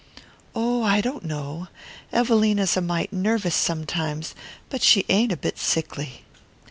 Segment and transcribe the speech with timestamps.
[0.55, 1.67] "Oh, I don't know.
[2.11, 4.33] Evelina's a mite nervous sometimes,
[4.67, 6.25] but she ain't a bit sickly."